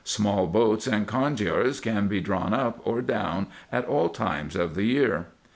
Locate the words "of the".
4.55-4.85